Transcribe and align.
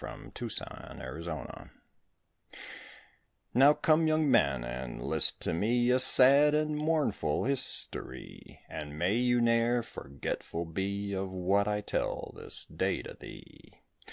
MACAFFIE'S 0.00 0.60
CONFESSION 1.26 1.70
Now 3.52 3.72
come 3.72 4.06
young 4.06 4.30
men 4.30 4.62
and 4.62 5.02
list 5.02 5.40
to 5.40 5.52
me, 5.52 5.90
A 5.90 5.98
sad 5.98 6.54
and 6.54 6.76
mournful 6.76 7.46
history; 7.46 8.60
And 8.68 8.96
may 8.96 9.16
you 9.16 9.40
ne'er 9.40 9.82
forgetful 9.82 10.66
be 10.66 11.14
Of 11.14 11.32
what 11.32 11.66
I 11.66 11.80
tell 11.80 12.32
this 12.36 12.64
day 12.66 13.02
to 13.02 13.14
thee. 13.14 13.80